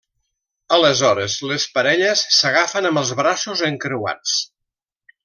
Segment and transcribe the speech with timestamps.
[0.77, 4.35] Aleshores, les parelles s'agafen amb els braços encreuats.